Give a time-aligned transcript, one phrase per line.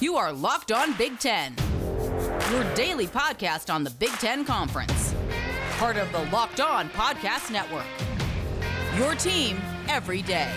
[0.00, 1.54] You are Locked On Big Ten,
[2.50, 5.14] your daily podcast on the Big Ten Conference,
[5.76, 7.86] part of the Locked On Podcast Network.
[8.98, 9.56] Your team
[9.88, 10.52] every day.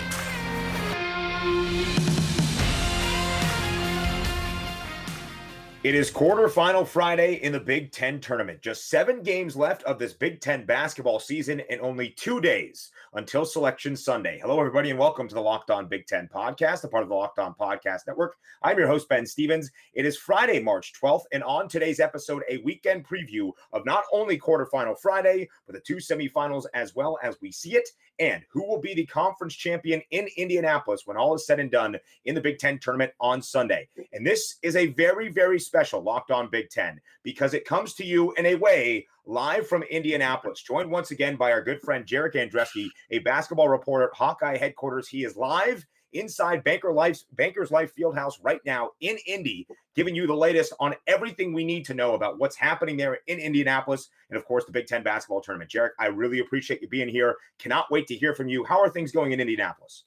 [5.83, 8.61] It is quarterfinal Friday in the Big Ten tournament.
[8.61, 13.45] Just seven games left of this Big Ten basketball season and only two days until
[13.45, 14.37] Selection Sunday.
[14.39, 17.15] Hello, everybody, and welcome to the Locked On Big Ten podcast, a part of the
[17.15, 18.35] Locked On Podcast Network.
[18.61, 19.71] I'm your host, Ben Stevens.
[19.95, 24.37] It is Friday, March 12th, and on today's episode, a weekend preview of not only
[24.37, 27.89] quarterfinal Friday, but the two semifinals as well as we see it,
[28.19, 31.97] and who will be the conference champion in Indianapolis when all is said and done
[32.25, 33.87] in the Big Ten tournament on Sunday.
[34.13, 38.05] And this is a very, very special Locked On Big Ten because it comes to
[38.05, 42.35] you in a way live from Indianapolis, joined once again by our good friend Jarek
[42.35, 45.07] Andreski, a basketball reporter at Hawkeye headquarters.
[45.07, 50.25] He is live inside Banker Life, Bankers Life Fieldhouse right now in Indy, giving you
[50.25, 54.37] the latest on everything we need to know about what's happening there in Indianapolis and,
[54.37, 55.69] of course, the Big Ten basketball tournament.
[55.69, 57.35] Jarek, I really appreciate you being here.
[57.59, 58.63] Cannot wait to hear from you.
[58.63, 60.05] How are things going in Indianapolis?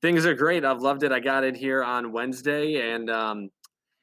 [0.00, 0.64] Things are great.
[0.64, 1.10] I've loved it.
[1.10, 3.50] I got in here on Wednesday, and um,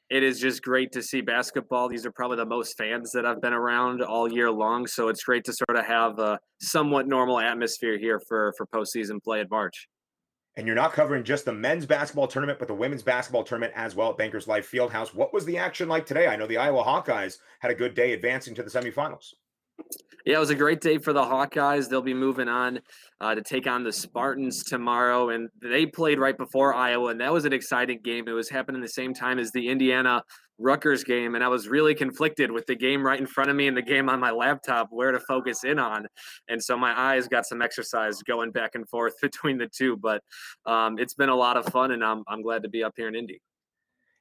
[0.09, 1.89] it is just great to see basketball.
[1.89, 4.85] These are probably the most fans that I've been around all year long.
[4.85, 9.21] So it's great to sort of have a somewhat normal atmosphere here for for postseason
[9.23, 9.87] play in March.
[10.57, 13.93] And you're not covering just the men's basketball tournament, but the women's basketball tournament as
[13.93, 15.13] well at Bankers Life Fieldhouse.
[15.13, 16.27] What was the action like today?
[16.27, 19.33] I know the Iowa Hawkeyes had a good day advancing to the semifinals.
[20.25, 21.87] Yeah, it was a great day for the Hawkeyes.
[21.87, 22.79] They'll be moving on
[23.21, 27.31] uh, to take on the Spartans tomorrow, and they played right before Iowa, and that
[27.31, 28.27] was an exciting game.
[28.27, 30.23] It was happening the same time as the Indiana
[30.57, 33.67] Rutgers game, and I was really conflicted with the game right in front of me
[33.67, 36.07] and the game on my laptop, where to focus in on.
[36.49, 39.95] And so my eyes got some exercise going back and forth between the two.
[39.95, 40.23] But
[40.65, 43.07] um, it's been a lot of fun, and I'm I'm glad to be up here
[43.07, 43.41] in Indy.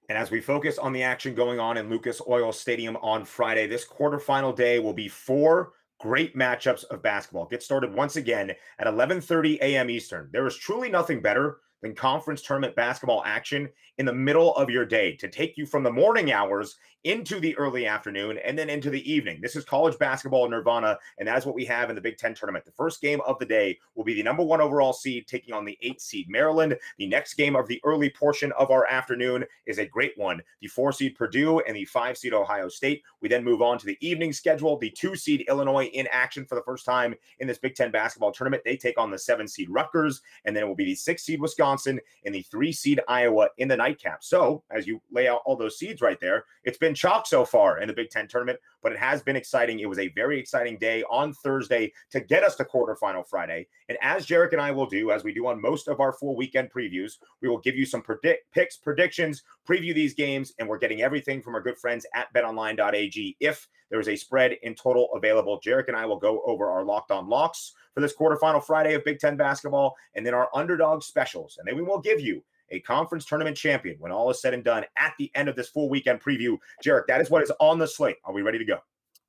[0.08, 3.66] And as we focus on the action going on in Lucas Oil Stadium on Friday,
[3.66, 7.47] this quarterfinal day will be four great matchups of basketball.
[7.47, 9.88] Get started once again at 11:30 a.m.
[9.88, 10.28] Eastern.
[10.32, 13.69] There is truly nothing better than conference tournament basketball action
[13.99, 17.55] in the middle of your day to take you from the morning hours into the
[17.59, 19.39] early afternoon and then into the evening.
[19.43, 22.34] This is college basketball nirvana, and that is what we have in the Big Ten
[22.34, 22.65] tournament.
[22.65, 25.67] The first game of the day will be the number one overall seed taking on
[25.67, 26.78] the eight seed Maryland.
[26.97, 30.69] The next game of the early portion of our afternoon is a great one the
[30.69, 33.03] four seed Purdue and the five seed Ohio State.
[33.21, 34.78] We then move on to the evening schedule.
[34.78, 38.33] The two seed Illinois in action for the first time in this Big Ten basketball
[38.33, 38.62] tournament.
[38.65, 41.41] They take on the seven seed Rutgers, and then it will be the six seed
[41.43, 44.24] Wisconsin and the three seed Iowa in the nightcap.
[44.24, 47.44] So, as you lay out all those seeds right there, it's been been chalk so
[47.44, 49.80] far in the Big Ten tournament, but it has been exciting.
[49.80, 53.66] It was a very exciting day on Thursday to get us to quarterfinal Friday.
[53.88, 56.36] And as Jarek and I will do, as we do on most of our full
[56.36, 60.78] weekend previews, we will give you some predict picks, predictions, preview these games, and we're
[60.78, 63.36] getting everything from our good friends at betonline.ag.
[63.41, 66.84] If there is a spread in total available, Jarek and I will go over our
[66.84, 71.03] locked on locks for this quarterfinal Friday of Big Ten basketball, and then our underdog
[71.03, 71.56] specials.
[71.59, 74.65] And then we will give you a conference tournament champion when all is said and
[74.65, 76.56] done at the end of this full weekend preview.
[76.84, 78.17] Jarek, that is what is on the slate.
[78.25, 78.78] Are we ready to go?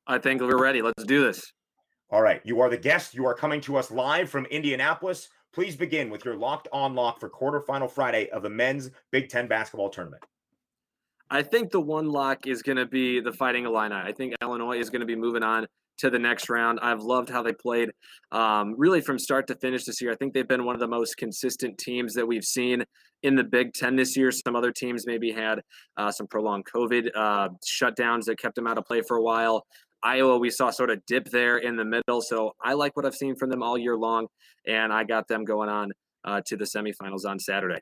[0.08, 0.82] I think we're ready.
[0.82, 1.54] Let's do this.
[2.10, 2.42] All right.
[2.44, 3.14] You are the guest.
[3.14, 5.30] You are coming to us live from Indianapolis.
[5.54, 9.48] Please begin with your locked on lock for quarterfinal Friday of the men's Big Ten
[9.48, 10.24] basketball tournament.
[11.30, 13.96] I think the one lock is going to be the Fighting Illini.
[13.96, 15.66] I think Illinois is going to be moving on
[15.98, 16.80] to the next round.
[16.82, 17.90] I've loved how they played
[18.32, 20.12] um, really from start to finish this year.
[20.12, 22.84] I think they've been one of the most consistent teams that we've seen
[23.24, 24.32] in the Big Ten this year.
[24.32, 25.62] Some other teams maybe had
[25.98, 29.66] uh, some prolonged COVID uh, shutdowns that kept them out of play for a while.
[30.04, 32.22] Iowa, we saw sort of dip there in the middle.
[32.22, 34.28] So I like what I've seen from them all year long,
[34.68, 35.92] and I got them going on
[36.24, 37.80] uh, to the semifinals on Saturday.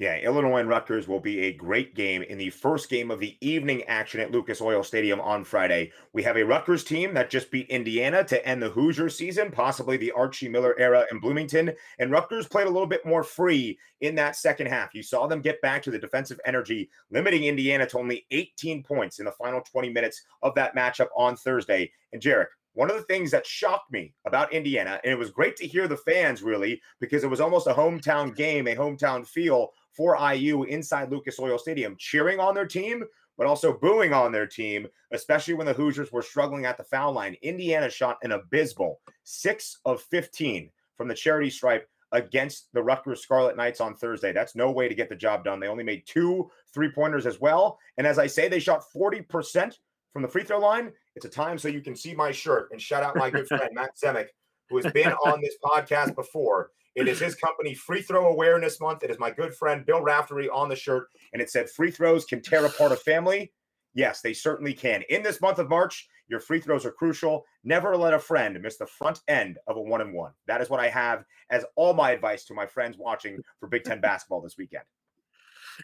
[0.00, 3.36] Yeah, Illinois and Rutgers will be a great game in the first game of the
[3.40, 5.92] evening action at Lucas Oil Stadium on Friday.
[6.12, 9.96] We have a Rutgers team that just beat Indiana to end the Hoosier season, possibly
[9.96, 11.72] the Archie Miller era in Bloomington.
[12.00, 14.94] And Rutgers played a little bit more free in that second half.
[14.94, 19.20] You saw them get back to the defensive energy, limiting Indiana to only 18 points
[19.20, 21.92] in the final 20 minutes of that matchup on Thursday.
[22.12, 25.54] And Jarek, one of the things that shocked me about Indiana, and it was great
[25.56, 29.70] to hear the fans really, because it was almost a hometown game, a hometown feel
[29.96, 33.04] for IU inside Lucas Oil Stadium, cheering on their team,
[33.36, 37.12] but also booing on their team, especially when the Hoosiers were struggling at the foul
[37.12, 37.36] line.
[37.42, 43.56] Indiana shot an abysmal six of 15 from the charity stripe against the Rutgers Scarlet
[43.56, 44.32] Knights on Thursday.
[44.32, 45.58] That's no way to get the job done.
[45.58, 47.78] They only made two three pointers as well.
[47.98, 49.78] And as I say, they shot 40%
[50.12, 50.92] from the free throw line.
[51.16, 53.70] It's a time so you can see my shirt and shout out my good friend,
[53.72, 54.28] Matt Zemek,
[54.70, 59.02] who has been on this podcast before It is his company, Free Throw Awareness Month.
[59.02, 62.24] It is my good friend Bill Raftery on the shirt, and it said free throws
[62.24, 63.52] can tear apart a family.
[63.94, 65.02] Yes, they certainly can.
[65.08, 67.44] In this month of March, your free throws are crucial.
[67.64, 70.32] Never let a friend miss the front end of a one and one.
[70.46, 73.84] That is what I have as all my advice to my friends watching for Big
[73.84, 74.84] Ten basketball this weekend.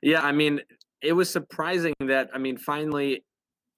[0.02, 0.60] Yeah, I mean,
[1.02, 3.24] it was surprising that I mean, finally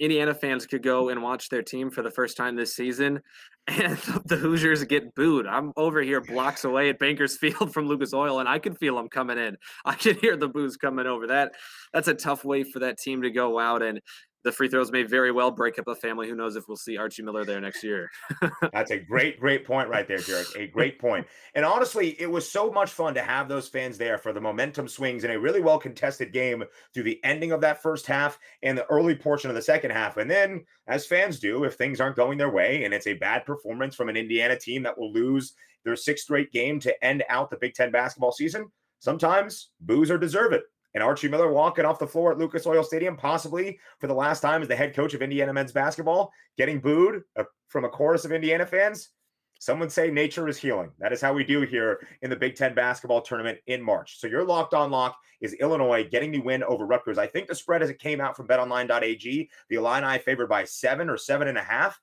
[0.03, 3.21] Indiana fans could go and watch their team for the first time this season,
[3.69, 5.47] and the Hoosiers get booed.
[5.47, 8.97] I'm over here blocks away at Bankers Field from Lucas Oil, and I can feel
[8.97, 9.57] them coming in.
[9.85, 11.27] I can hear the boos coming over.
[11.27, 11.53] That
[11.93, 14.01] that's a tough way for that team to go out, and
[14.45, 16.29] the free throws may very well break up a family.
[16.29, 18.11] Who knows if we'll see Archie Miller there next year?
[18.73, 20.49] That's a great, great point right there, Derek.
[20.57, 21.27] A great point.
[21.55, 24.89] And honestly, it was so much fun to have those fans there for the momentum
[24.89, 28.77] swings in a really well contested game through the ending of that first half and
[28.77, 30.17] the early portion of the second half.
[30.17, 33.47] And then, as fans do, if things aren't going their way and it's a bad
[33.47, 35.55] performance from an Indiana team that will lose
[35.85, 40.19] their sixth straight game to end out the Big Ten basketball season, sometimes boos are
[40.19, 40.55] deserved
[40.95, 44.41] and Archie Miller walking off the floor at Lucas Oil Stadium, possibly for the last
[44.41, 48.25] time as the head coach of Indiana men's basketball, getting booed uh, from a chorus
[48.25, 49.11] of Indiana fans.
[49.59, 50.91] Some would say nature is healing.
[50.99, 54.19] That is how we do here in the Big Ten basketball tournament in March.
[54.19, 57.17] So your locked on lock is Illinois getting the win over Rutgers.
[57.17, 61.09] I think the spread as it came out from betonline.ag, the Illini favored by seven
[61.09, 62.01] or seven and a half.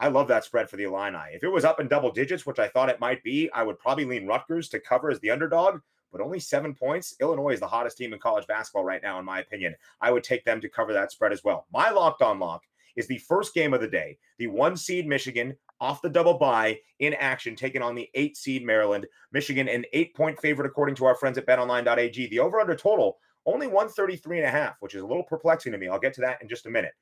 [0.00, 1.34] I love that spread for the Illini.
[1.34, 3.78] If it was up in double digits, which I thought it might be, I would
[3.78, 5.80] probably lean Rutgers to cover as the underdog
[6.12, 7.14] but only seven points.
[7.20, 9.74] Illinois is the hottest team in college basketball right now, in my opinion.
[10.00, 11.66] I would take them to cover that spread as well.
[11.72, 12.62] My locked on lock
[12.96, 14.18] is the first game of the day.
[14.38, 18.64] The one seed Michigan off the double bye in action, taking on the eight seed
[18.64, 19.06] Maryland.
[19.32, 22.28] Michigan, an eight point favorite, according to our friends at betonline.ag.
[22.28, 25.78] The over under total, only 133 and a half, which is a little perplexing to
[25.78, 25.88] me.
[25.88, 26.92] I'll get to that in just a minute.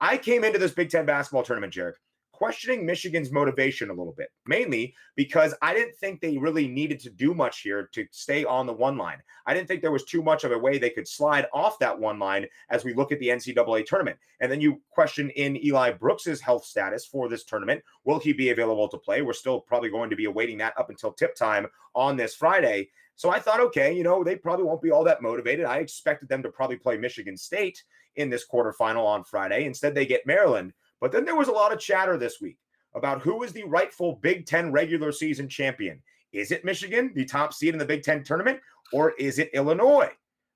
[0.00, 1.94] I came into this Big Ten basketball tournament, Jarek,
[2.34, 7.10] questioning Michigan's motivation a little bit, mainly because I didn't think they really needed to
[7.10, 9.18] do much here to stay on the one line.
[9.46, 11.96] I didn't think there was too much of a way they could slide off that
[11.96, 14.18] one line as we look at the NCAA tournament.
[14.40, 17.84] And then you question in Eli Brooks's health status for this tournament.
[18.02, 19.22] Will he be available to play?
[19.22, 22.88] We're still probably going to be awaiting that up until tip time on this Friday.
[23.14, 25.66] So I thought, okay, you know, they probably won't be all that motivated.
[25.66, 27.84] I expected them to probably play Michigan State
[28.16, 29.66] in this quarterfinal on Friday.
[29.66, 30.72] Instead, they get Maryland.
[31.04, 32.56] But then there was a lot of chatter this week
[32.94, 36.02] about who is the rightful Big Ten regular season champion.
[36.32, 38.58] Is it Michigan, the top seed in the Big Ten tournament,
[38.90, 40.08] or is it Illinois?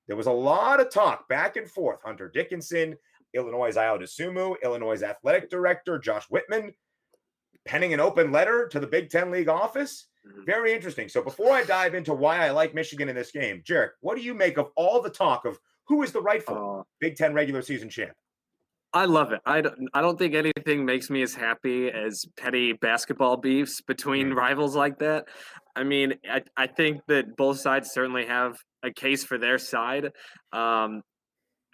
[0.07, 1.99] There was a lot of talk back and forth.
[2.03, 2.97] Hunter Dickinson,
[3.35, 6.73] Illinois' Ayo Dosunmu, Illinois' athletic director, Josh Whitman,
[7.65, 10.07] penning an open letter to the Big Ten League office.
[10.27, 10.45] Mm-hmm.
[10.45, 11.09] Very interesting.
[11.09, 14.23] So before I dive into why I like Michigan in this game, Jarek, what do
[14.23, 17.61] you make of all the talk of who is the rightful uh, Big Ten regular
[17.61, 18.13] season champ?
[18.91, 19.41] I love it.
[19.45, 24.33] I don't, I don't think anything makes me as happy as petty basketball beefs between
[24.33, 25.25] rivals like that.
[25.75, 30.11] I mean, I, I think that both sides certainly have a case for their side.
[30.51, 31.03] Um,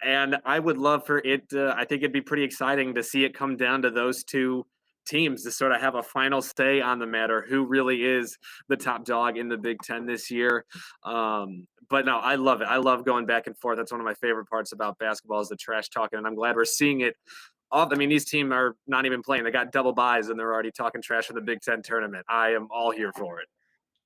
[0.04, 1.48] and I would love for it.
[1.50, 4.66] To, I think it'd be pretty exciting to see it come down to those two
[5.06, 7.46] teams to sort of have a final say on the matter.
[7.48, 8.36] Who really is
[8.68, 10.66] the top dog in the Big Ten this year?
[11.02, 12.64] Um, but no, I love it.
[12.64, 13.76] I love going back and forth.
[13.76, 16.56] That's one of my favorite parts about basketball is the trash talking, and I'm glad
[16.56, 17.16] we're seeing it.
[17.70, 19.44] All, I mean, these teams are not even playing.
[19.44, 22.24] They got double byes, and they're already talking trash for the Big Ten tournament.
[22.28, 23.48] I am all here for it.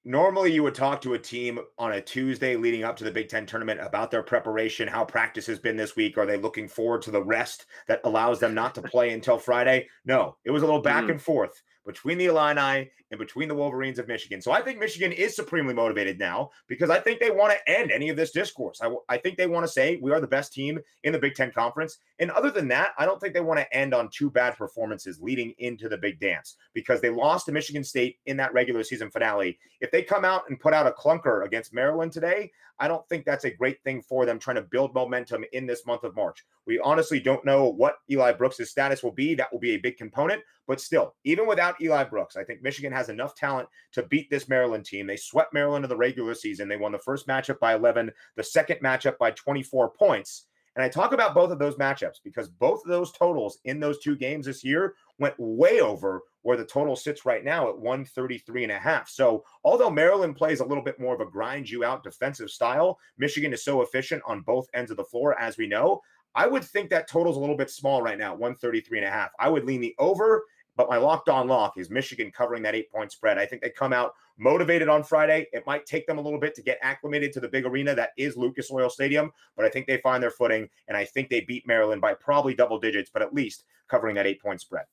[0.03, 3.29] Normally, you would talk to a team on a Tuesday leading up to the Big
[3.29, 6.17] Ten tournament about their preparation, how practice has been this week.
[6.17, 9.89] Are they looking forward to the rest that allows them not to play until Friday?
[10.07, 11.11] No, it was a little back mm.
[11.11, 14.41] and forth between the Illini and between the Wolverines of Michigan.
[14.41, 17.91] So I think Michigan is supremely motivated now because I think they want to end
[17.91, 18.81] any of this discourse.
[18.81, 21.35] I, I think they want to say we are the best team in the Big
[21.35, 21.99] Ten Conference.
[22.21, 25.21] And other than that, I don't think they want to end on two bad performances
[25.21, 29.11] leading into the big dance because they lost to Michigan State in that regular season
[29.11, 29.59] finale.
[29.81, 33.27] If they come out and put out a clunker against Maryland today, I don't think
[33.27, 36.47] that's a great thing for them trying to build momentum in this month of March.
[36.67, 39.35] We honestly don't know what Eli Brooks' status will be.
[39.35, 40.43] That will be a big component.
[40.67, 44.49] But still, even without Eli Brooks, I think Michigan has enough talent to beat this
[44.49, 45.07] Maryland team.
[45.07, 46.69] They swept Maryland in the regular season.
[46.69, 50.47] They won the first matchup by 11, the second matchup by 24 points.
[50.77, 53.99] And I talk about both of those matchups because both of those totals in those
[53.99, 58.63] two games this year went way over where the total sits right now at 133
[58.63, 59.09] and a half.
[59.09, 62.99] So, although Maryland plays a little bit more of a grind you out defensive style,
[63.19, 66.01] Michigan is so efficient on both ends of the floor, as we know.
[66.35, 69.31] I would think that total's a little bit small right now, 133 and a half.
[69.39, 70.45] I would lean the over,
[70.77, 73.39] but my locked on lock is Michigan covering that eight point spread.
[73.39, 75.47] I think they come out motivated on Friday.
[75.53, 78.11] It might take them a little bit to get acclimated to the big arena that
[78.17, 81.41] is Lucas Oil Stadium, but I think they find their footing and I think they
[81.41, 84.85] beat Maryland by probably double digits, but at least covering that eight point spread.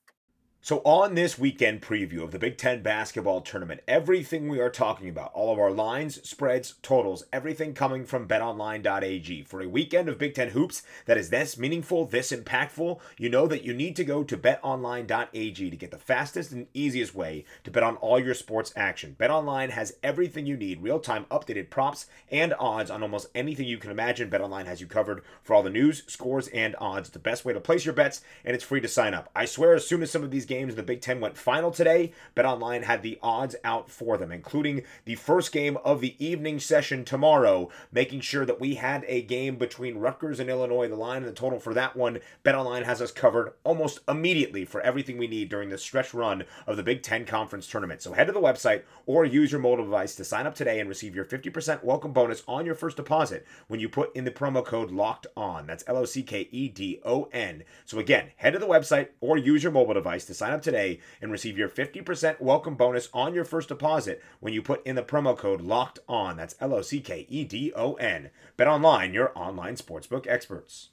[0.60, 5.08] So, on this weekend preview of the Big Ten basketball tournament, everything we are talking
[5.08, 9.44] about, all of our lines, spreads, totals, everything coming from betonline.ag.
[9.44, 13.48] For a weekend of Big Ten hoops that is this meaningful, this impactful, you know
[13.48, 17.72] that you need to go to betonline.ag to get the fastest and easiest way to
[17.72, 19.16] bet on all your sports action.
[19.18, 23.78] BetOnline has everything you need real time updated props and odds on almost anything you
[23.78, 24.30] can imagine.
[24.30, 27.08] BetOnline has you covered for all the news, scores, and odds.
[27.08, 29.30] It's the best way to place your bets, and it's free to sign up.
[29.34, 31.72] I swear, as soon as some of these games in the Big Ten went final
[31.72, 36.60] today, BetOnline had the odds out for them, including the first game of the evening
[36.60, 40.88] session tomorrow, making sure that we had a game between Rutgers and Illinois.
[40.88, 44.82] The line and the total for that one, BetOnline has us covered almost immediately for
[44.82, 48.02] everything we need during the stretch run of the Big Ten Conference Tournament.
[48.02, 50.90] So head to the website or use your mobile device to sign up today and
[50.90, 54.64] receive your 50% welcome bonus on your first deposit when you put in the promo
[54.64, 55.68] code LOCKED ON.
[55.68, 57.64] That's L O C K E D O N.
[57.86, 61.00] So again, head to the website or use your mobile device to sign up today
[61.22, 65.04] and receive your 50% welcome bonus on your first deposit when you put in the
[65.04, 66.38] promo code locked on.
[66.38, 68.30] That's L O C K E D O N.
[68.56, 70.90] Bet online, your online sportsbook experts.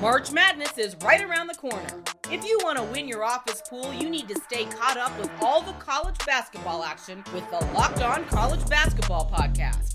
[0.00, 2.02] March Madness is right around the corner.
[2.30, 5.30] If you want to win your office pool, you need to stay caught up with
[5.40, 9.94] all the college basketball action with the Locked On College Basketball Podcast.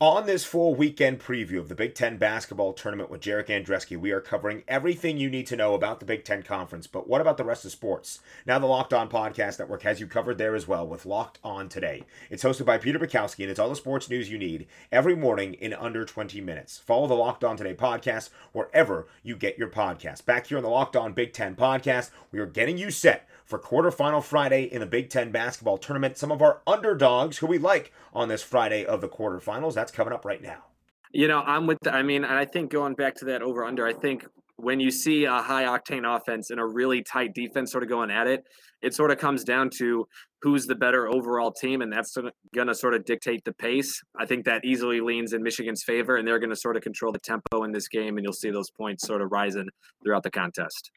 [0.00, 4.12] On this full weekend preview of the Big Ten basketball tournament with Jarek Andreski, we
[4.12, 6.86] are covering everything you need to know about the Big Ten Conference.
[6.86, 8.20] But what about the rest of sports?
[8.46, 11.68] Now, the Locked On Podcast Network has you covered there as well with Locked On
[11.68, 12.04] Today.
[12.30, 15.54] It's hosted by Peter Bukowski, and it's all the sports news you need every morning
[15.54, 16.78] in under 20 minutes.
[16.78, 20.24] Follow the Locked On Today podcast wherever you get your podcast.
[20.24, 23.58] Back here on the Locked On Big Ten podcast, we are getting you set for
[23.58, 26.18] quarterfinal Friday in the Big Ten basketball tournament.
[26.18, 29.72] Some of our underdogs who we like on this Friday of the quarterfinals.
[29.72, 30.64] That's coming up right now.
[31.12, 31.78] You know, I'm with.
[31.82, 34.26] The, I mean, I think going back to that over under, I think
[34.56, 38.10] when you see a high octane offense and a really tight defense sort of going
[38.10, 38.44] at it,
[38.82, 40.06] it sort of comes down to
[40.42, 42.16] who's the better overall team, and that's
[42.54, 44.02] going to sort of dictate the pace.
[44.18, 47.12] I think that easily leans in Michigan's favor, and they're going to sort of control
[47.12, 49.68] the tempo in this game, and you'll see those points sort of rising
[50.04, 50.90] throughout the contest.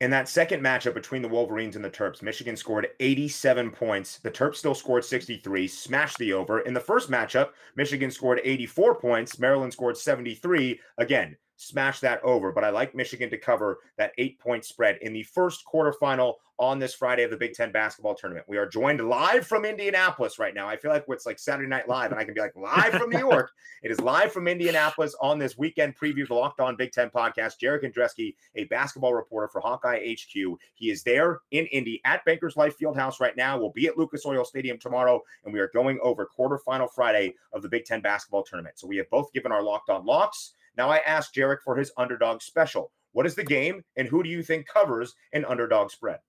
[0.00, 4.18] In that second matchup between the Wolverines and the Terps, Michigan scored 87 points.
[4.18, 6.60] The Terps still scored 63, smashed the over.
[6.60, 9.40] In the first matchup, Michigan scored 84 points.
[9.40, 10.78] Maryland scored 73.
[10.98, 12.50] Again, smashed that over.
[12.52, 16.78] But I like Michigan to cover that eight point spread in the first quarterfinal on
[16.78, 18.46] this Friday of the Big Ten basketball tournament.
[18.48, 20.68] We are joined live from Indianapolis right now.
[20.68, 23.10] I feel like it's like Saturday Night Live, and I can be like live from
[23.10, 23.52] New York.
[23.82, 27.10] It is live from Indianapolis on this weekend preview of the Locked On Big Ten
[27.10, 27.60] podcast.
[27.62, 30.58] Jarek Andreski, a basketball reporter for Hawkeye HQ.
[30.74, 33.58] He is there in Indy at Bankers Life Fieldhouse right now.
[33.58, 37.62] We'll be at Lucas Oil Stadium tomorrow, and we are going over quarterfinal Friday of
[37.62, 38.78] the Big Ten basketball tournament.
[38.78, 40.54] So we have both given our Locked On locks.
[40.78, 42.92] Now I ask Jarek for his underdog special.
[43.12, 46.20] What is the game, and who do you think covers an underdog spread?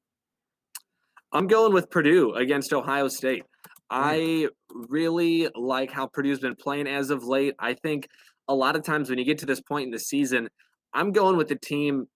[1.31, 3.43] I'm going with Purdue against Ohio State.
[3.91, 4.01] Hmm.
[4.01, 7.53] I really like how Purdue's been playing as of late.
[7.59, 8.07] I think
[8.47, 10.49] a lot of times when you get to this point in the season,
[10.93, 12.07] I'm going with the team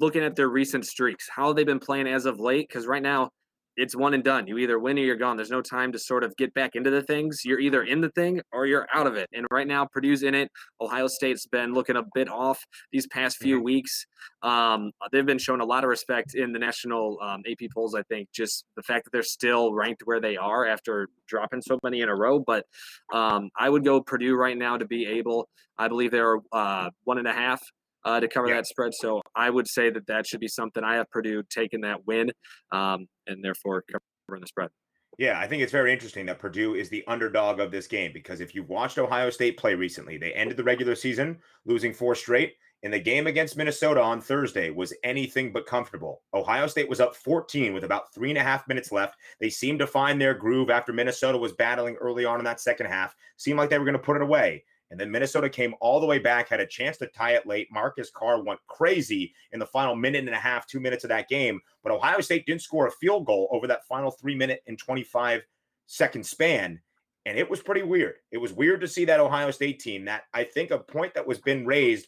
[0.00, 2.68] looking at their recent streaks, how they've been playing as of late.
[2.68, 3.30] Because right now,
[3.76, 4.46] it's one and done.
[4.46, 5.36] You either win or you're gone.
[5.36, 7.42] There's no time to sort of get back into the things.
[7.44, 9.28] You're either in the thing or you're out of it.
[9.32, 10.50] And right now, Purdue's in it.
[10.80, 13.64] Ohio State's been looking a bit off these past few mm-hmm.
[13.64, 14.06] weeks.
[14.42, 17.94] Um, they've been showing a lot of respect in the national um, AP polls.
[17.94, 21.78] I think just the fact that they're still ranked where they are after dropping so
[21.82, 22.38] many in a row.
[22.38, 22.64] But
[23.12, 25.48] um, I would go Purdue right now to be able.
[25.78, 27.60] I believe they're uh, one and a half
[28.06, 28.54] uh, to cover yeah.
[28.54, 28.94] that spread.
[28.94, 30.82] So I would say that that should be something.
[30.82, 32.30] I have Purdue taking that win
[32.72, 34.70] um, and therefore covering the spread.
[35.18, 38.40] Yeah, I think it's very interesting that Purdue is the underdog of this game because
[38.40, 42.54] if you've watched Ohio State play recently, they ended the regular season losing four straight.
[42.82, 46.22] And the game against Minnesota on Thursday was anything but comfortable.
[46.34, 49.16] Ohio State was up 14 with about three and a half minutes left.
[49.40, 52.86] They seemed to find their groove after Minnesota was battling early on in that second
[52.86, 53.16] half.
[53.38, 54.64] Seemed like they were going to put it away.
[54.90, 57.68] And then Minnesota came all the way back, had a chance to tie it late.
[57.72, 61.28] Marcus Carr went crazy in the final minute and a half, two minutes of that
[61.28, 61.60] game.
[61.82, 65.42] But Ohio State didn't score a field goal over that final three minute and 25
[65.86, 66.80] second span.
[67.24, 68.14] And it was pretty weird.
[68.30, 71.26] It was weird to see that Ohio State team that I think a point that
[71.26, 72.06] was been raised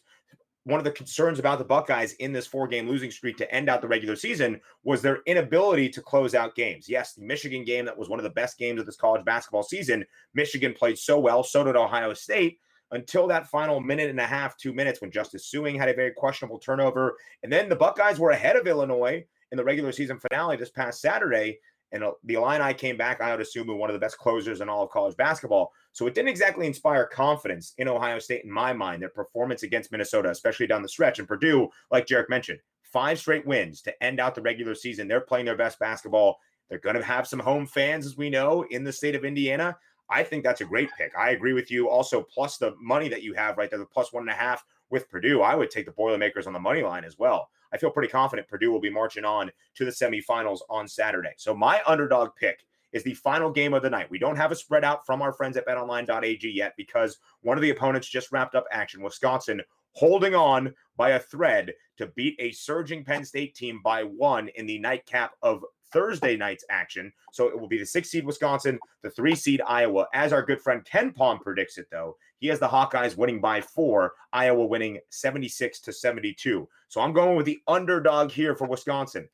[0.69, 3.69] one of the concerns about the Buckeyes in this four game losing streak to end
[3.69, 6.87] out the regular season was their inability to close out games.
[6.87, 9.63] Yes, the Michigan game, that was one of the best games of this college basketball
[9.63, 10.05] season.
[10.33, 12.59] Michigan played so well, so did Ohio State
[12.91, 16.11] until that final minute and a half, two minutes when Justice Sueing had a very
[16.11, 17.17] questionable turnover.
[17.43, 21.01] And then the Buckeyes were ahead of Illinois in the regular season finale this past
[21.01, 21.59] Saturday.
[21.91, 24.69] And uh, the Illini came back, I would assume, one of the best closers in
[24.69, 25.71] all of college basketball.
[25.91, 29.91] So it didn't exactly inspire confidence in Ohio State, in my mind, their performance against
[29.91, 31.19] Minnesota, especially down the stretch.
[31.19, 35.07] And Purdue, like Jarek mentioned, five straight wins to end out the regular season.
[35.07, 36.37] They're playing their best basketball.
[36.69, 39.75] They're going to have some home fans, as we know, in the state of Indiana.
[40.09, 41.11] I think that's a great pick.
[41.17, 41.89] I agree with you.
[41.89, 44.65] Also, plus the money that you have right there, the plus one and a half
[44.89, 47.49] with Purdue, I would take the Boilermakers on the money line as well.
[47.71, 51.33] I feel pretty confident Purdue will be marching on to the semifinals on Saturday.
[51.37, 54.09] So my underdog pick is the final game of the night.
[54.09, 57.61] We don't have a spread out from our friends at betonline.ag yet because one of
[57.61, 59.03] the opponents just wrapped up action.
[59.03, 59.61] Wisconsin
[59.91, 64.65] holding on by a thread to beat a surging Penn State team by one in
[64.65, 67.11] the nightcap of Thursday night's action.
[67.31, 70.07] So it will be the six seed Wisconsin, the three seed Iowa.
[70.13, 74.13] As our good friend KenPom predicts it, though, he has the Hawkeyes winning by four,
[74.31, 76.67] Iowa winning 76 to 72.
[76.87, 79.27] So I'm going with the underdog here for Wisconsin.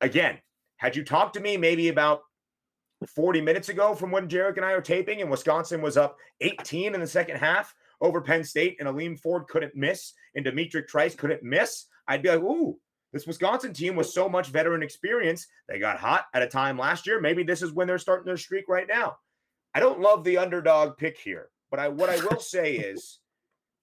[0.00, 0.38] Again,
[0.76, 2.22] had you talked to me maybe about
[3.06, 6.94] 40 minutes ago from when Jarek and I are taping, and Wisconsin was up 18
[6.94, 11.14] in the second half over Penn State, and Aleem Ford couldn't miss, and D'Mitrik Trice
[11.14, 12.78] couldn't miss, I'd be like, ooh,
[13.12, 15.46] this Wisconsin team was so much veteran experience.
[15.68, 17.20] They got hot at a time last year.
[17.20, 19.16] Maybe this is when they're starting their streak right now.
[19.74, 23.18] I don't love the underdog pick here, but I what I will say is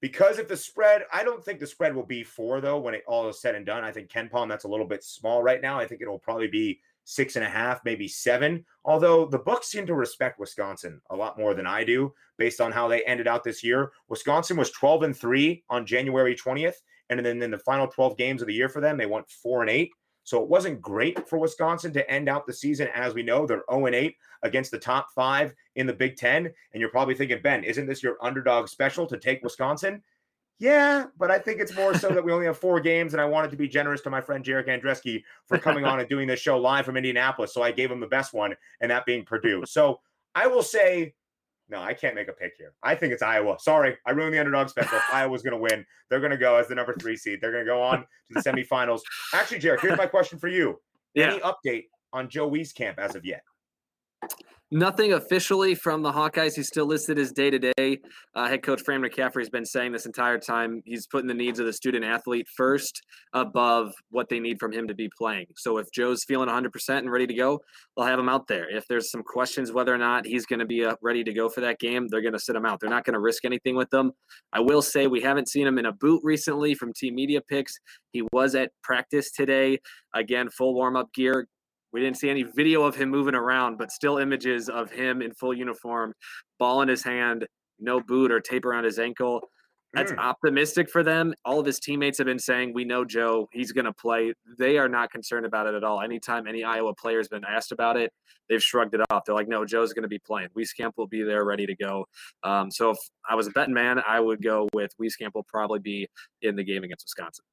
[0.02, 3.04] because if the spread, I don't think the spread will be four though when it
[3.08, 3.84] all is said and done.
[3.84, 5.80] I think KenPom that's a little bit small right now.
[5.80, 8.64] I think it'll probably be six and a half, maybe seven.
[8.86, 12.72] Although the Bucks seem to respect Wisconsin a lot more than I do, based on
[12.72, 13.92] how they ended out this year.
[14.08, 16.76] Wisconsin was 12 and three on January 20th,
[17.10, 19.62] and then in the final 12 games of the year for them, they went four
[19.62, 19.92] and eight.
[20.24, 22.88] So it wasn't great for Wisconsin to end out the season.
[22.94, 26.46] As we know, they're 0 and 8 against the top five in the Big Ten.
[26.46, 30.04] And you're probably thinking, Ben, isn't this your underdog special to take Wisconsin?
[30.60, 33.26] Yeah, but I think it's more so that we only have four games, and I
[33.26, 36.42] wanted to be generous to my friend Jarek Andreski for coming on and doing this
[36.42, 37.54] show live from Indianapolis.
[37.54, 39.66] So I gave him the best one, and that being Purdue.
[39.66, 40.02] So
[40.36, 41.14] I will say
[41.70, 42.74] no, I can't make a pick here.
[42.82, 43.58] I think it's Iowa.
[43.60, 45.00] Sorry, I ruined the underdog special.
[45.14, 45.86] Iowa's going to win.
[46.10, 47.40] They're going to go as the number three seed.
[47.42, 49.02] They're going to go on to the semifinals.
[49.34, 50.80] Actually, Jared, here's my question for you.
[51.14, 51.34] Yeah.
[51.34, 53.44] Any update on Joe Wieskamp as of yet?
[54.72, 56.56] Nothing officially from the Hawkeyes.
[56.56, 58.00] He's still listed as day to day.
[58.36, 61.66] Head coach Fran McCaffery has been saying this entire time he's putting the needs of
[61.66, 63.02] the student athlete first
[63.34, 65.48] above what they need from him to be playing.
[65.58, 67.60] So if Joe's feeling 100% and ready to go,
[67.98, 68.70] they'll have him out there.
[68.70, 71.50] If there's some questions whether or not he's going to be uh, ready to go
[71.50, 72.80] for that game, they're going to sit him out.
[72.80, 74.12] They're not going to risk anything with them.
[74.54, 77.74] I will say we haven't seen him in a boot recently from Team Media Picks.
[78.12, 79.80] He was at practice today.
[80.14, 81.48] Again, full warm up gear
[81.92, 85.34] we didn't see any video of him moving around, but still images of him in
[85.34, 86.14] full uniform,
[86.60, 87.48] ball in his hand,
[87.80, 89.42] no boot or tape around his ankle.
[89.94, 90.20] That's mm.
[90.20, 91.34] optimistic for them.
[91.46, 94.78] All of his teammates have been saying, "We know Joe; he's going to play." They
[94.78, 96.02] are not concerned about it at all.
[96.02, 98.12] Anytime any Iowa player's been asked about it,
[98.50, 99.24] they've shrugged it off.
[99.26, 100.50] They're like, "No, Joe's going to be playing.
[100.56, 102.06] Wieskamp will be there, ready to go."
[102.44, 102.98] Um, so, if
[103.28, 106.08] I was a betting man, I would go with Wieskamp will probably be
[106.44, 107.46] in the game against Wisconsin.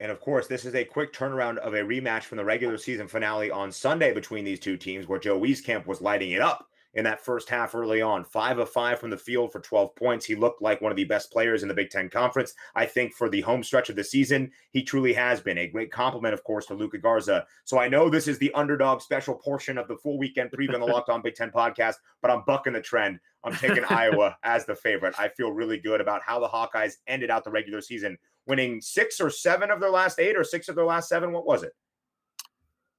[0.00, 3.08] And of course, this is a quick turnaround of a rematch from the regular season
[3.08, 7.04] finale on Sunday between these two teams, where Joe Wieskamp was lighting it up in
[7.04, 8.24] that first half early on.
[8.24, 10.24] Five of five from the field for 12 points.
[10.24, 12.54] He looked like one of the best players in the Big Ten Conference.
[12.74, 15.92] I think for the home stretch of the season, he truly has been a great
[15.92, 17.46] complement, of course, to Luka Garza.
[17.64, 20.80] So I know this is the underdog special portion of the full weekend preview on
[20.80, 23.18] the Locked On Big Ten podcast, but I'm bucking the trend.
[23.44, 25.14] I'm taking Iowa as the favorite.
[25.18, 29.20] I feel really good about how the Hawkeyes ended out the regular season winning six
[29.20, 31.32] or seven of their last eight or six of their last seven.
[31.32, 31.72] What was it?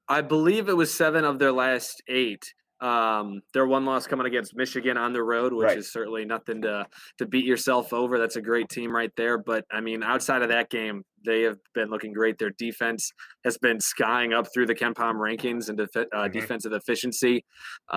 [0.08, 2.54] I believe it was seven of their last eight.
[2.82, 5.78] Um, their one loss coming against Michigan on the road, which right.
[5.78, 6.86] is certainly nothing to
[7.18, 8.18] to beat yourself over.
[8.18, 9.38] That's a great team right there.
[9.38, 12.38] But I mean, outside of that game, they have been looking great.
[12.38, 13.12] Their defense
[13.44, 16.32] has been skying up through the KenPom rankings and def- uh, mm-hmm.
[16.32, 17.44] defensive efficiency.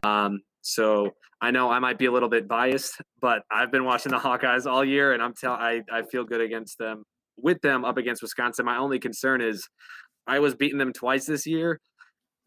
[0.02, 4.12] Um, so I know I might be a little bit biased, but I've been watching
[4.12, 7.04] the Hawkeyes all year, and I'm tell I I feel good against them
[7.36, 8.64] with them up against Wisconsin.
[8.64, 9.68] My only concern is
[10.26, 11.80] I was beating them twice this year.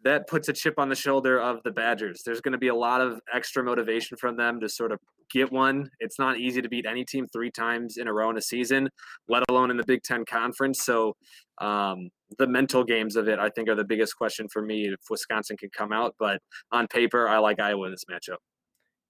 [0.06, 2.22] That puts a chip on the shoulder of the Badgers.
[2.24, 5.00] There's going to be a lot of extra motivation from them to sort of
[5.32, 5.90] get one.
[6.00, 8.88] It's not easy to beat any team three times in a row in a season,
[9.28, 10.86] let alone in the Big Ten Conference.
[10.86, 11.16] So,
[11.60, 15.00] um, the mental games of it, I think, are the biggest question for me if
[15.10, 16.16] Wisconsin can come out.
[16.20, 16.40] But
[16.72, 18.38] on paper, I like Iowa in this matchup.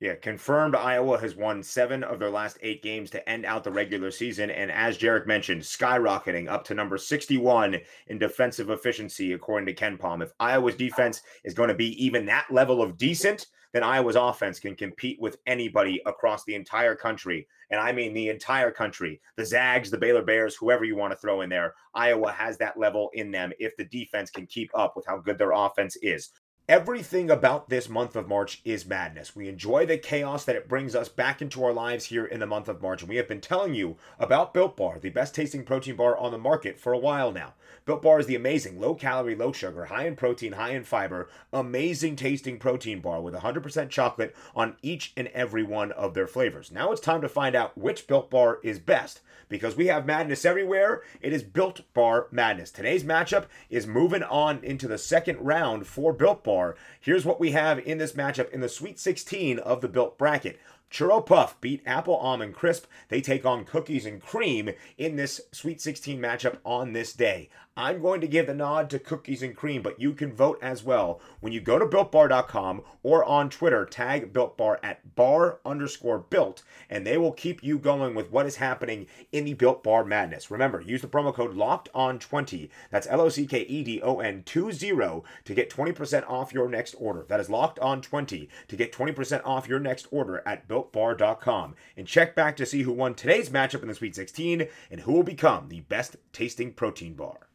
[0.01, 3.71] Yeah, confirmed Iowa has won seven of their last eight games to end out the
[3.71, 4.49] regular season.
[4.49, 7.77] And as Jarek mentioned, skyrocketing up to number 61
[8.08, 10.21] in defensive efficiency, according to KenPom.
[10.21, 14.60] If Iowa's defense is going to be even that level of decent, then Iowa's offense
[14.60, 17.47] can compete with anybody across the entire country.
[17.69, 21.17] And I mean the entire country the Zags, the Baylor Bears, whoever you want to
[21.17, 21.73] throw in there.
[21.93, 25.38] Iowa has that level in them if the defense can keep up with how good
[25.38, 26.31] their offense is.
[26.67, 29.36] Everything about this month of March is madness.
[29.36, 32.47] We enjoy the chaos that it brings us back into our lives here in the
[32.47, 33.04] month of March.
[33.04, 36.32] And we have been telling you about Built Bar, the best tasting protein bar on
[36.32, 37.54] the market for a while now.
[37.86, 41.30] Built Bar is the amazing low calorie, low sugar, high in protein, high in fiber,
[41.54, 46.71] amazing tasting protein bar with 100% chocolate on each and every one of their flavors.
[46.71, 50.45] Now it's time to find out which Built Bar is best because we have madness
[50.45, 51.04] everywhere.
[51.21, 52.71] It is Built Bar Madness.
[52.71, 56.55] Today's matchup is moving on into the second round for Built Bar.
[57.00, 60.60] Here's what we have in this matchup in the Sweet 16 of the Built bracket.
[60.91, 62.86] Churro Puff beat Apple Almond Crisp.
[63.10, 67.50] They take on Cookies and Cream in this Sweet 16 matchup on this day.
[67.78, 70.82] I'm going to give the nod to Cookies and Cream, but you can vote as
[70.82, 71.20] well.
[71.42, 77.06] When you go to builtbar.com or on Twitter, tag builtbar at bar underscore built, and
[77.06, 80.50] they will keep you going with what is happening in the Built Bar madness.
[80.50, 82.70] Remember, use the promo code locked on 20.
[82.92, 86.70] That's L O C K E D O N 20 to get 20% off your
[86.70, 87.26] next order.
[87.28, 91.76] That is locked on 20 to get 20% off your next order at builtbar.com.
[91.98, 95.12] And check back to see who won today's matchup in the Sweet 16 and who
[95.12, 97.50] will become the best tasting protein bar.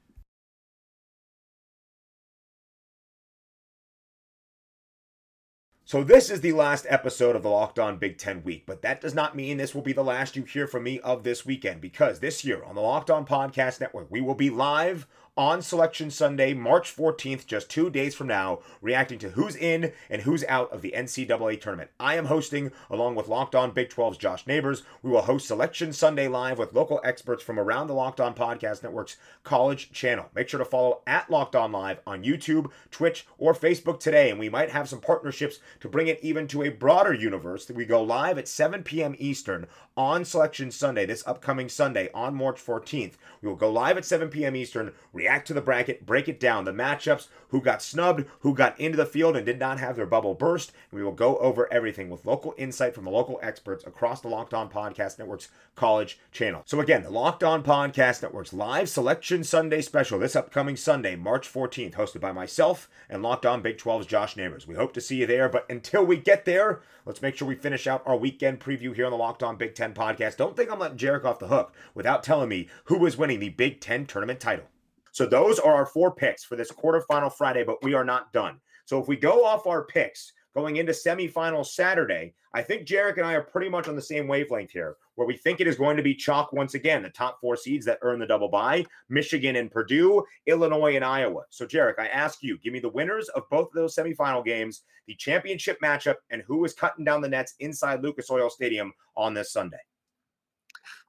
[5.90, 9.00] So this is the last episode of the Locked On Big Ten week, but that
[9.00, 11.80] does not mean this will be the last you hear from me of this weekend
[11.80, 15.08] because this year on the Locked On Podcast Network, we will be live
[15.40, 20.20] on Selection Sunday, March 14th, just two days from now, reacting to who's in and
[20.20, 21.90] who's out of the NCAA tournament.
[21.98, 24.82] I am hosting, along with Locked On Big 12's Josh Neighbors.
[25.02, 28.82] We will host Selection Sunday live with local experts from around the Locked On Podcast
[28.82, 30.26] Network's college channel.
[30.34, 34.38] Make sure to follow at Locked On Live on YouTube, Twitch, or Facebook today, and
[34.38, 37.64] we might have some partnerships to bring it even to a broader universe.
[37.64, 39.16] That We go live at 7 p.m.
[39.18, 43.14] Eastern on Selection Sunday, this upcoming Sunday on March 14th.
[43.40, 44.54] We will go live at 7 p.m.
[44.54, 48.78] Eastern react to the bracket, break it down, the matchups, who got snubbed, who got
[48.80, 50.72] into the field and did not have their bubble burst.
[50.90, 54.54] We will go over everything with local insight from the local experts across the Locked
[54.54, 56.62] On Podcast Network's college channel.
[56.66, 61.50] So again, the Locked On Podcast Network's live selection Sunday special this upcoming Sunday, March
[61.50, 64.66] 14th, hosted by myself and Locked On Big 12's Josh Neighbors.
[64.66, 67.54] We hope to see you there, but until we get there, let's make sure we
[67.54, 70.36] finish out our weekend preview here on the Locked On Big Ten podcast.
[70.36, 73.50] Don't think I'm letting Jarek off the hook without telling me who is winning the
[73.50, 74.66] Big Ten tournament title.
[75.12, 78.60] So those are our four picks for this quarterfinal Friday, but we are not done.
[78.84, 83.26] So if we go off our picks going into semifinal Saturday, I think Jarek and
[83.26, 85.96] I are pretty much on the same wavelength here, where we think it is going
[85.96, 87.02] to be chalk once again.
[87.02, 91.42] The top four seeds that earn the double bye Michigan and Purdue, Illinois and Iowa.
[91.50, 94.82] So, Jarek, I ask you, give me the winners of both of those semifinal games,
[95.06, 99.32] the championship matchup, and who is cutting down the nets inside Lucas Oil Stadium on
[99.32, 99.78] this Sunday.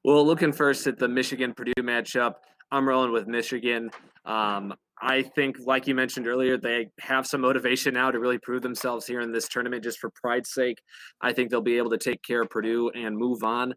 [0.04, 2.36] Well, looking first at the Michigan Purdue matchup,
[2.72, 3.92] I'm rolling with Michigan.
[4.26, 8.62] Um, I think, like you mentioned earlier, they have some motivation now to really prove
[8.62, 10.78] themselves here in this tournament just for pride's sake.
[11.22, 13.74] I think they'll be able to take care of Purdue and move on.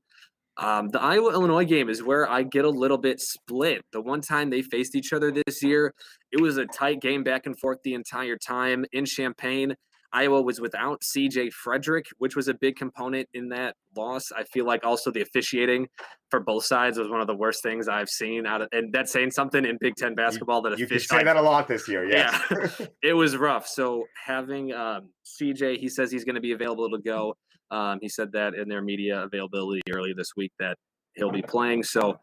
[0.57, 3.83] Um, the Iowa Illinois game is where I get a little bit split.
[3.93, 5.93] The one time they faced each other this year,
[6.31, 9.75] it was a tight game back and forth the entire time in Champaign.
[10.15, 14.31] Iowa was without CJ Frederick, which was a big component in that loss.
[14.31, 15.89] I feel like also the officiating
[16.31, 19.13] for both sides was one of the worst things I've seen out of, and that's
[19.13, 20.63] saying something in Big Ten basketball.
[20.63, 22.09] That you, you say that a lot this year.
[22.09, 22.41] Yes.
[22.51, 23.67] Yeah, it was rough.
[23.67, 27.37] So having um, CJ, he says he's going to be available to go.
[27.71, 30.77] Um, he said that in their media availability early this week that
[31.15, 31.83] he'll be playing.
[31.83, 32.21] So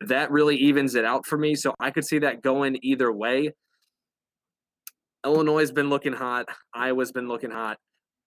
[0.00, 1.54] that really evens it out for me.
[1.54, 3.52] So I could see that going either way.
[5.24, 6.46] Illinois has been looking hot.
[6.74, 7.78] Iowa's been looking hot,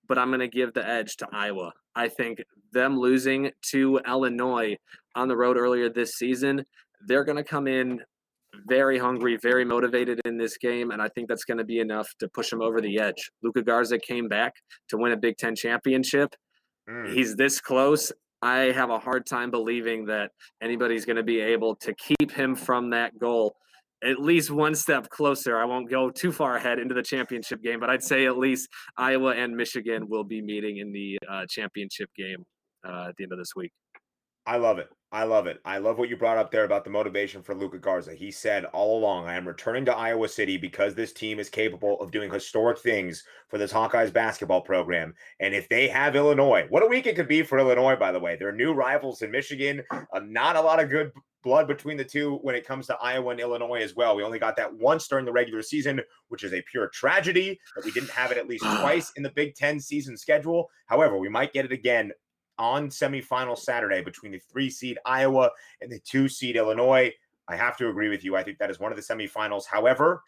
[0.07, 1.71] but I'm going to give the edge to Iowa.
[1.95, 4.77] I think them losing to Illinois
[5.15, 6.65] on the road earlier this season,
[7.07, 8.01] they're going to come in
[8.67, 12.09] very hungry, very motivated in this game, and I think that's going to be enough
[12.19, 13.29] to push them over the edge.
[13.43, 14.55] Luka Garza came back
[14.89, 16.33] to win a Big Ten championship.
[16.89, 17.13] Mm.
[17.13, 18.11] He's this close.
[18.41, 20.31] I have a hard time believing that
[20.61, 23.55] anybody's going to be able to keep him from that goal
[24.03, 25.57] at least one step closer.
[25.57, 28.69] I won't go too far ahead into the championship game, but I'd say at least
[28.97, 32.43] Iowa and Michigan will be meeting in the uh, championship game
[32.87, 33.71] uh, at the end of this week.
[34.45, 34.87] I love it.
[35.11, 35.59] I love it.
[35.63, 38.13] I love what you brought up there about the motivation for Luka Garza.
[38.13, 41.99] He said all along, I am returning to Iowa City because this team is capable
[42.01, 45.13] of doing historic things for this Hawkeyes basketball program.
[45.39, 48.19] And if they have Illinois, what a week it could be for Illinois, by the
[48.19, 48.35] way.
[48.35, 49.81] They're new rivals in Michigan.
[49.91, 51.11] Uh, not a lot of good
[51.47, 54.17] blood between the two when it comes to Iowa and Illinois as well.
[54.17, 57.85] We only got that once during the regular season, which is a pure tragedy that
[57.85, 60.69] we didn't have it at least twice in the Big Ten season schedule.
[60.87, 62.11] However, we might get it again
[62.57, 67.13] on semifinal Saturday between the three seed Iowa and the two seed Illinois.
[67.47, 68.35] I have to agree with you.
[68.35, 69.63] I think that is one of the semifinals.
[69.65, 70.23] However,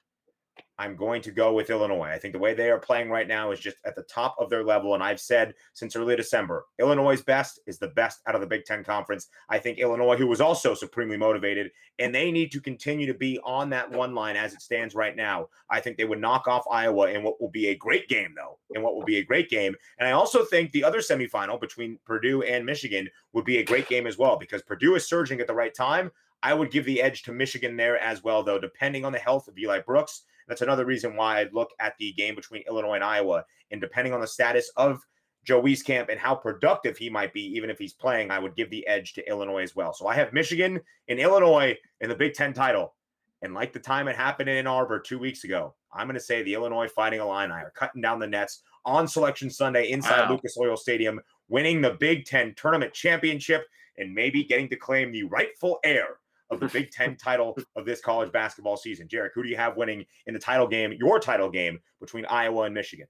[0.79, 2.07] I'm going to go with Illinois.
[2.07, 4.49] I think the way they are playing right now is just at the top of
[4.49, 4.93] their level.
[4.93, 8.63] And I've said since early December, Illinois' best is the best out of the Big
[8.63, 9.27] Ten Conference.
[9.49, 13.37] I think Illinois, who was also supremely motivated, and they need to continue to be
[13.43, 15.49] on that one line as it stands right now.
[15.69, 18.57] I think they would knock off Iowa in what will be a great game, though,
[18.73, 19.75] in what will be a great game.
[19.99, 23.89] And I also think the other semifinal between Purdue and Michigan would be a great
[23.89, 26.09] game as well because Purdue is surging at the right time.
[26.41, 29.49] I would give the edge to Michigan there as well, though, depending on the health
[29.49, 33.03] of Eli Brooks that's another reason why I'd look at the game between Illinois and
[33.03, 33.45] Iowa.
[33.71, 34.99] And depending on the status of
[35.45, 38.71] Joe Wieskamp and how productive he might be, even if he's playing, I would give
[38.71, 39.93] the edge to Illinois as well.
[39.93, 42.95] So I have Michigan and Illinois in the Big Ten title.
[43.43, 46.19] And like the time it happened in Ann Arbor two weeks ago, I'm going to
[46.19, 50.31] say the Illinois Fighting Illini are cutting down the nets on Selection Sunday inside wow.
[50.31, 53.65] Lucas Oil Stadium, winning the Big Ten tournament championship
[53.97, 56.17] and maybe getting to claim the rightful heir
[56.49, 59.07] of the Big Ten title of this college basketball season.
[59.07, 62.63] Jarek, who do you have winning in the title game, your title game between Iowa
[62.63, 63.07] and Michigan?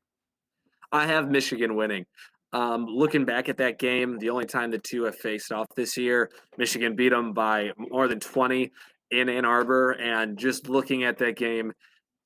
[0.92, 2.06] I have Michigan winning.
[2.52, 5.98] Um, looking back at that game, the only time the two have faced off this
[5.98, 8.72] year, Michigan beat them by more than 20
[9.12, 9.92] in Ann Arbor.
[9.92, 11.72] And just looking at that game,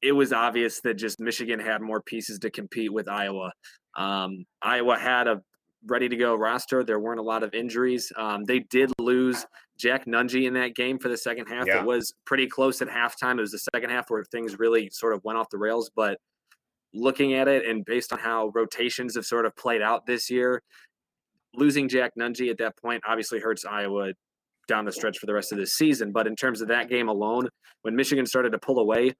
[0.01, 3.51] it was obvious that just Michigan had more pieces to compete with Iowa.
[3.97, 5.41] Um, Iowa had a
[5.85, 6.83] ready to go roster.
[6.83, 8.11] There weren't a lot of injuries.
[8.15, 9.45] Um, they did lose
[9.77, 11.67] Jack Nunge in that game for the second half.
[11.67, 11.79] Yeah.
[11.79, 13.37] It was pretty close at halftime.
[13.37, 15.91] It was the second half where things really sort of went off the rails.
[15.95, 16.17] But
[16.93, 20.61] looking at it and based on how rotations have sort of played out this year,
[21.55, 24.13] losing Jack Nunge at that point obviously hurts Iowa
[24.67, 26.11] down the stretch for the rest of this season.
[26.11, 27.49] But in terms of that game alone,
[27.81, 29.13] when Michigan started to pull away,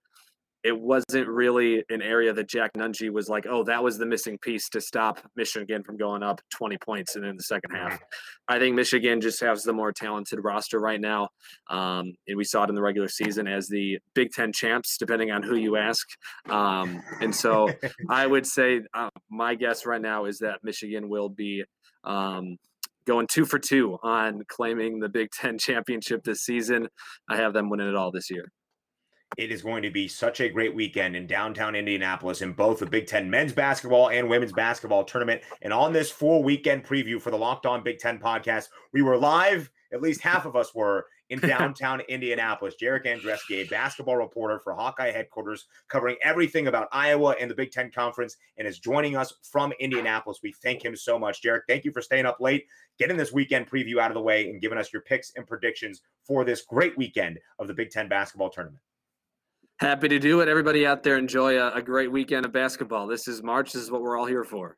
[0.64, 4.38] it wasn't really an area that Jack Nunge was like, oh, that was the missing
[4.38, 8.00] piece to stop Michigan from going up 20 points in, in the second half.
[8.48, 11.28] I think Michigan just has the more talented roster right now.
[11.70, 15.32] Um, and we saw it in the regular season as the Big Ten champs, depending
[15.32, 16.08] on who you ask.
[16.50, 17.70] Um, and so
[18.10, 21.64] I would say uh, my guess right now is that Michigan will be.
[22.06, 22.58] Um,
[23.06, 26.88] going two for two on claiming the Big Ten championship this season.
[27.30, 28.50] I have them winning it all this year.
[29.36, 32.86] It is going to be such a great weekend in downtown Indianapolis in both the
[32.86, 35.42] Big Ten men's basketball and women's basketball tournament.
[35.64, 39.18] And on this full weekend preview for the Locked On Big Ten podcast, we were
[39.18, 42.76] live, at least half of us were, in downtown Indianapolis.
[42.80, 47.72] Jarek Andreski, a basketball reporter for Hawkeye headquarters, covering everything about Iowa and the Big
[47.72, 50.42] Ten Conference, and is joining us from Indianapolis.
[50.44, 51.42] We thank him so much.
[51.42, 52.68] Jarek, thank you for staying up late,
[53.00, 56.02] getting this weekend preview out of the way, and giving us your picks and predictions
[56.24, 58.80] for this great weekend of the Big Ten basketball tournament.
[59.84, 60.48] Happy to do it.
[60.48, 63.06] Everybody out there, enjoy a, a, great weekend of basketball.
[63.06, 63.74] This is March.
[63.74, 64.78] This is what we're all here for.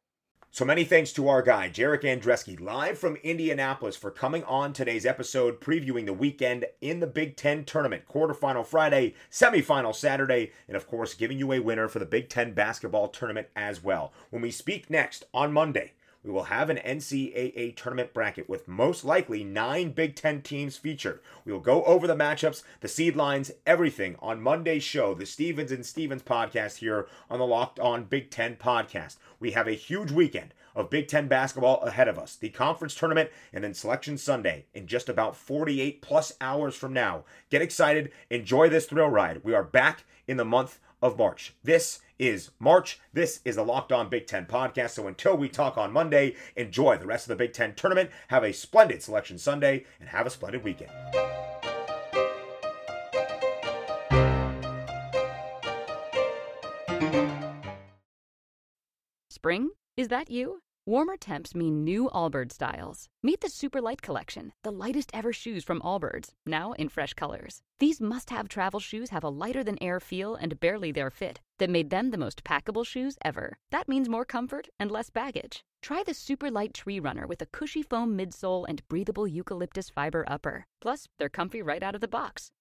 [0.50, 5.06] So many thanks to our guy, Jarek Andreski, live from Indianapolis, for coming on today's
[5.06, 8.08] episode, previewing the weekend in the Big Ten tournament.
[8.12, 12.54] Quarterfinal Friday, semifinal Saturday, and of course, giving you a winner for the Big Ten
[12.54, 14.12] basketball tournament as well.
[14.32, 15.94] When we speak next on Monday,
[16.26, 21.20] we will have an NCAA tournament bracket with most likely nine Big Ten teams featured.
[21.46, 25.72] We will go over the matchups, the seed lines, everything on Monday's show, the Stevens
[25.72, 29.18] and Stevens podcast here on the Locked On Big Ten podcast.
[29.40, 33.30] We have a huge weekend of Big Ten basketball ahead of us, the conference tournament,
[33.54, 37.24] and then Selection Sunday in just about 48 plus hours from now.
[37.52, 39.44] Get excited, enjoy this thrill ride.
[39.44, 41.54] We are back in the month of March.
[41.64, 43.00] This is March.
[43.14, 44.92] This is the Locked On Big Ten podcast.
[44.92, 48.10] So until we talk on Monday, enjoy the rest of the Big Ten tournament.
[48.30, 50.92] Have a splendid selection Sunday and have a splendid weekend.
[59.30, 59.70] Spring?
[59.96, 60.60] Is that you?
[60.88, 63.10] Warmer temps mean new Allbirds styles.
[63.24, 67.62] Meet the Super Light Collection, the lightest ever shoes from Allbirds, now in fresh colors.
[67.80, 71.42] These must have travel shoes have a lighter than air feel and barely their fit
[71.58, 73.58] that made them the most packable shoes ever.
[73.72, 75.64] That means more comfort and less baggage.
[75.82, 80.26] Try the Super Light Tree Runner with a cushy foam midsole and breathable eucalyptus fiber
[80.28, 80.66] upper.
[80.82, 82.52] Plus, they're comfy right out of the box.